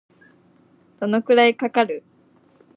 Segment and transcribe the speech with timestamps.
[0.99, 2.03] どのくらいかかる